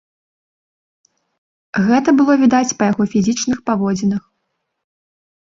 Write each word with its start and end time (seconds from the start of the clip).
Гэта 1.89 2.09
было 2.21 2.33
відаць 2.45 2.75
па 2.81 2.89
яго 2.93 3.03
фізічных 3.13 3.57
паводзінах. 3.73 4.23